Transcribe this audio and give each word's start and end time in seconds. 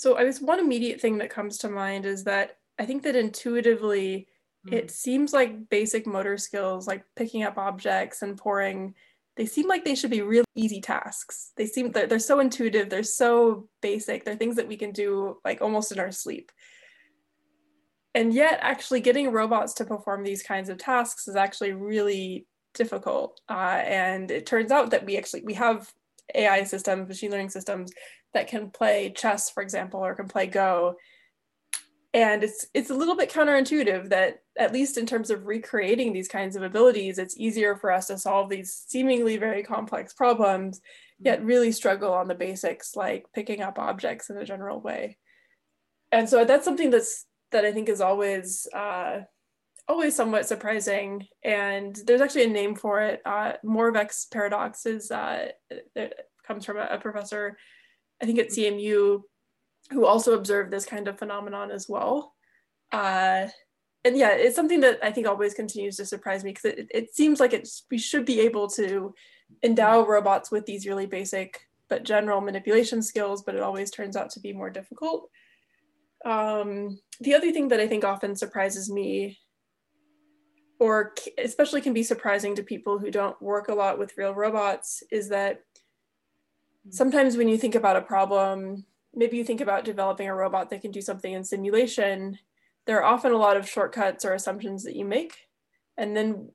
So 0.00 0.16
I 0.16 0.24
guess 0.24 0.40
one 0.40 0.58
immediate 0.58 0.98
thing 0.98 1.18
that 1.18 1.28
comes 1.28 1.58
to 1.58 1.68
mind 1.68 2.06
is 2.06 2.24
that 2.24 2.56
I 2.78 2.86
think 2.86 3.02
that 3.02 3.16
intuitively 3.16 4.28
mm. 4.66 4.72
it 4.72 4.90
seems 4.90 5.34
like 5.34 5.68
basic 5.68 6.06
motor 6.06 6.38
skills 6.38 6.86
like 6.86 7.04
picking 7.16 7.42
up 7.42 7.58
objects 7.58 8.22
and 8.22 8.34
pouring 8.34 8.94
they 9.36 9.44
seem 9.44 9.68
like 9.68 9.84
they 9.84 9.94
should 9.94 10.10
be 10.10 10.22
really 10.22 10.46
easy 10.54 10.80
tasks. 10.80 11.52
They 11.54 11.66
seem 11.66 11.92
they're, 11.92 12.06
they're 12.06 12.18
so 12.18 12.40
intuitive, 12.40 12.88
they're 12.88 13.02
so 13.02 13.68
basic, 13.82 14.24
they're 14.24 14.36
things 14.36 14.56
that 14.56 14.68
we 14.68 14.78
can 14.78 14.92
do 14.92 15.36
like 15.44 15.60
almost 15.60 15.92
in 15.92 16.00
our 16.00 16.12
sleep. 16.12 16.50
And 18.14 18.32
yet 18.32 18.58
actually 18.62 19.00
getting 19.00 19.30
robots 19.32 19.74
to 19.74 19.84
perform 19.84 20.24
these 20.24 20.42
kinds 20.42 20.70
of 20.70 20.78
tasks 20.78 21.28
is 21.28 21.36
actually 21.36 21.72
really 21.72 22.46
difficult. 22.72 23.38
Uh, 23.50 23.82
and 23.84 24.30
it 24.30 24.46
turns 24.46 24.70
out 24.70 24.92
that 24.92 25.04
we 25.04 25.18
actually 25.18 25.42
we 25.44 25.54
have 25.54 25.92
AI 26.34 26.64
systems, 26.64 27.08
machine 27.08 27.30
learning 27.30 27.50
systems 27.50 27.92
that 28.34 28.48
can 28.48 28.70
play 28.70 29.12
chess, 29.14 29.50
for 29.50 29.62
example, 29.62 30.04
or 30.04 30.14
can 30.14 30.28
play 30.28 30.46
Go. 30.46 30.96
And 32.12 32.42
it's 32.42 32.66
it's 32.74 32.90
a 32.90 32.94
little 32.94 33.16
bit 33.16 33.30
counterintuitive 33.30 34.08
that 34.08 34.42
at 34.58 34.72
least 34.72 34.98
in 34.98 35.06
terms 35.06 35.30
of 35.30 35.46
recreating 35.46 36.12
these 36.12 36.28
kinds 36.28 36.56
of 36.56 36.62
abilities, 36.62 37.18
it's 37.18 37.38
easier 37.38 37.76
for 37.76 37.92
us 37.92 38.08
to 38.08 38.18
solve 38.18 38.50
these 38.50 38.84
seemingly 38.88 39.36
very 39.36 39.62
complex 39.62 40.12
problems, 40.12 40.80
yet 41.20 41.44
really 41.44 41.70
struggle 41.70 42.12
on 42.12 42.26
the 42.26 42.34
basics 42.34 42.96
like 42.96 43.26
picking 43.32 43.62
up 43.62 43.78
objects 43.78 44.28
in 44.28 44.36
a 44.36 44.44
general 44.44 44.80
way. 44.80 45.18
And 46.10 46.28
so 46.28 46.44
that's 46.44 46.64
something 46.64 46.90
that's 46.90 47.26
that 47.52 47.64
I 47.64 47.72
think 47.72 47.88
is 47.88 48.00
always 48.00 48.66
uh, 48.74 49.20
always 49.90 50.14
somewhat 50.14 50.46
surprising. 50.46 51.26
And 51.42 51.98
there's 52.06 52.20
actually 52.20 52.44
a 52.44 52.48
name 52.48 52.76
for 52.76 53.00
it. 53.00 53.20
Uh, 53.26 53.54
paradox 54.30 54.86
is 54.86 55.10
uh, 55.10 55.48
comes 56.46 56.64
from 56.64 56.76
a, 56.76 56.86
a, 56.92 56.98
professor, 56.98 57.58
I 58.22 58.26
think 58.26 58.38
at 58.38 58.50
CMU, 58.50 59.22
who 59.90 60.06
also 60.06 60.34
observed 60.34 60.70
this 60.70 60.86
kind 60.86 61.08
of 61.08 61.18
phenomenon 61.18 61.72
as 61.72 61.88
well. 61.88 62.34
Uh, 62.92 63.48
and 64.04 64.16
yeah, 64.16 64.30
it's 64.30 64.56
something 64.56 64.80
that 64.80 65.00
I 65.02 65.10
think 65.10 65.26
always 65.26 65.54
continues 65.54 65.96
to 65.96 66.06
surprise 66.06 66.44
me 66.44 66.52
because 66.52 66.66
it, 66.66 66.88
it 66.94 67.14
seems 67.14 67.40
like 67.40 67.52
it's 67.52 67.84
we 67.90 67.98
should 67.98 68.24
be 68.24 68.40
able 68.40 68.68
to 68.70 69.12
endow 69.62 70.06
robots 70.06 70.50
with 70.50 70.64
these 70.66 70.86
really 70.86 71.06
basic 71.06 71.60
but 71.88 72.04
general 72.04 72.40
manipulation 72.40 73.02
skills, 73.02 73.42
but 73.42 73.56
it 73.56 73.62
always 73.62 73.90
turns 73.90 74.16
out 74.16 74.30
to 74.30 74.40
be 74.40 74.52
more 74.52 74.70
difficult. 74.70 75.28
Um, 76.24 77.00
the 77.20 77.34
other 77.34 77.50
thing 77.50 77.68
that 77.68 77.80
I 77.80 77.88
think 77.88 78.04
often 78.04 78.36
surprises 78.36 78.88
me 78.90 79.38
or 80.80 81.14
especially 81.38 81.82
can 81.82 81.92
be 81.92 82.02
surprising 82.02 82.56
to 82.56 82.62
people 82.62 82.98
who 82.98 83.10
don't 83.10 83.40
work 83.40 83.68
a 83.68 83.74
lot 83.74 83.98
with 83.98 84.16
real 84.16 84.34
robots 84.34 85.04
is 85.12 85.28
that 85.28 85.62
hmm. 86.84 86.90
sometimes 86.90 87.36
when 87.36 87.48
you 87.48 87.58
think 87.58 87.76
about 87.76 87.96
a 87.96 88.02
problem, 88.02 88.84
maybe 89.14 89.36
you 89.36 89.44
think 89.44 89.60
about 89.60 89.84
developing 89.84 90.28
a 90.28 90.34
robot 90.34 90.70
that 90.70 90.80
can 90.80 90.90
do 90.90 91.02
something 91.02 91.32
in 91.32 91.44
simulation, 91.44 92.38
there 92.86 92.98
are 92.98 93.04
often 93.04 93.32
a 93.32 93.36
lot 93.36 93.56
of 93.56 93.68
shortcuts 93.68 94.24
or 94.24 94.32
assumptions 94.32 94.82
that 94.82 94.96
you 94.96 95.04
make. 95.04 95.36
And 95.98 96.16
then 96.16 96.50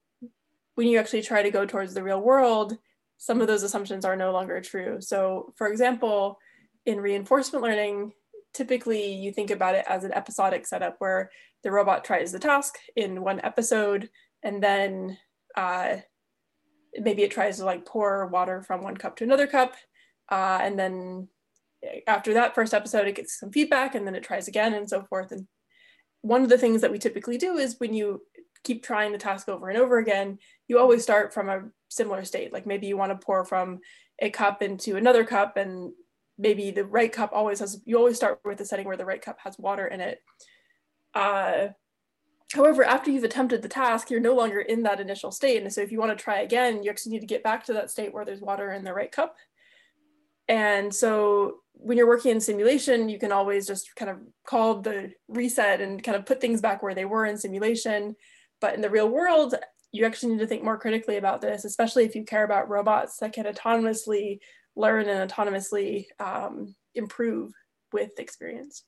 when 0.73 0.87
you 0.87 0.97
actually 0.97 1.21
try 1.21 1.43
to 1.43 1.51
go 1.51 1.65
towards 1.65 1.93
the 1.93 2.03
real 2.03 2.19
world, 2.19 2.77
some 3.17 3.39
of 3.39 3.47
those 3.47 3.63
assumptions 3.63 4.03
are 4.03 4.15
no 4.15 4.31
longer 4.31 4.59
true. 4.59 4.97
So 4.99 5.53
for 5.55 5.67
example, 5.67 6.39
in 6.85 6.99
reinforcement 6.99 7.63
learning, 7.63 8.13
typically 8.55 9.13
you 9.13 9.31
think 9.31 9.51
about 9.51 9.75
it 9.75 9.85
as 9.87 10.03
an 10.03 10.13
episodic 10.13 10.65
setup 10.65 10.95
where 10.99 11.29
the 11.63 11.71
robot 11.71 12.03
tries 12.03 12.31
the 12.31 12.39
task 12.39 12.75
in 12.95 13.21
one 13.21 13.39
episode 13.41 14.09
and 14.43 14.63
then 14.63 15.17
uh, 15.55 15.97
maybe 16.99 17.23
it 17.23 17.31
tries 17.31 17.57
to 17.57 17.65
like 17.65 17.85
pour 17.85 18.27
water 18.27 18.61
from 18.61 18.81
one 18.81 18.97
cup 18.97 19.15
to 19.17 19.23
another 19.23 19.47
cup 19.47 19.75
uh, 20.31 20.59
and 20.61 20.79
then 20.79 21.27
after 22.07 22.33
that 22.33 22.55
first 22.55 22.73
episode 22.73 23.07
it 23.07 23.15
gets 23.15 23.39
some 23.39 23.51
feedback 23.51 23.95
and 23.95 24.07
then 24.07 24.15
it 24.15 24.23
tries 24.23 24.47
again 24.47 24.73
and 24.73 24.89
so 24.89 25.03
forth. 25.03 25.31
And 25.31 25.47
one 26.21 26.43
of 26.43 26.49
the 26.49 26.57
things 26.57 26.81
that 26.81 26.91
we 26.91 26.97
typically 26.97 27.37
do 27.37 27.57
is 27.57 27.79
when 27.79 27.93
you 27.93 28.21
keep 28.63 28.83
trying 28.83 29.11
the 29.11 29.17
task 29.17 29.47
over 29.47 29.69
and 29.69 29.77
over 29.77 29.99
again 29.99 30.39
you 30.67 30.79
always 30.79 31.03
start 31.03 31.33
from 31.33 31.49
a 31.49 31.63
similar 31.89 32.25
state. 32.25 32.51
Like 32.51 32.65
maybe 32.65 32.87
you 32.87 32.97
want 32.97 33.11
to 33.11 33.23
pour 33.23 33.45
from 33.45 33.79
a 34.19 34.29
cup 34.29 34.61
into 34.61 34.95
another 34.95 35.23
cup 35.23 35.57
and 35.57 35.91
maybe 36.37 36.71
the 36.71 36.85
right 36.85 37.11
cup 37.11 37.31
always 37.33 37.59
has, 37.59 37.81
you 37.85 37.97
always 37.97 38.17
start 38.17 38.39
with 38.43 38.57
the 38.57 38.65
setting 38.65 38.85
where 38.85 38.97
the 38.97 39.05
right 39.05 39.21
cup 39.21 39.37
has 39.43 39.57
water 39.57 39.87
in 39.87 40.01
it. 40.01 40.21
Uh, 41.13 41.67
however, 42.53 42.83
after 42.83 43.09
you've 43.09 43.23
attempted 43.23 43.61
the 43.61 43.69
task, 43.69 44.09
you're 44.09 44.19
no 44.19 44.35
longer 44.35 44.59
in 44.59 44.83
that 44.83 44.99
initial 44.99 45.31
state. 45.31 45.61
And 45.61 45.71
so 45.71 45.81
if 45.81 45.91
you 45.91 45.99
want 45.99 46.17
to 46.17 46.23
try 46.23 46.41
again, 46.41 46.83
you 46.83 46.89
actually 46.89 47.13
need 47.13 47.21
to 47.21 47.25
get 47.27 47.43
back 47.43 47.65
to 47.65 47.73
that 47.73 47.89
state 47.89 48.13
where 48.13 48.25
there's 48.25 48.41
water 48.41 48.71
in 48.71 48.83
the 48.83 48.93
right 48.93 49.11
cup. 49.11 49.35
And 50.47 50.93
so 50.93 51.57
when 51.73 51.97
you're 51.97 52.07
working 52.07 52.31
in 52.31 52.39
simulation, 52.39 53.09
you 53.09 53.17
can 53.17 53.31
always 53.31 53.65
just 53.65 53.95
kind 53.95 54.11
of 54.11 54.17
call 54.45 54.81
the 54.81 55.11
reset 55.27 55.81
and 55.81 56.03
kind 56.03 56.15
of 56.15 56.25
put 56.25 56.39
things 56.39 56.61
back 56.61 56.83
where 56.83 56.93
they 56.93 57.05
were 57.05 57.25
in 57.25 57.37
simulation. 57.37 58.15
But 58.61 58.75
in 58.75 58.81
the 58.81 58.89
real 58.89 59.09
world, 59.09 59.55
you 59.91 60.05
actually 60.05 60.33
need 60.33 60.39
to 60.39 60.47
think 60.47 60.63
more 60.63 60.77
critically 60.77 61.17
about 61.17 61.41
this, 61.41 61.65
especially 61.65 62.05
if 62.05 62.15
you 62.15 62.23
care 62.23 62.43
about 62.43 62.69
robots 62.69 63.17
that 63.17 63.33
can 63.33 63.45
autonomously 63.45 64.39
learn 64.75 65.07
and 65.09 65.29
autonomously 65.29 66.05
um, 66.19 66.75
improve 66.95 67.51
with 67.93 68.19
experience. 68.19 68.85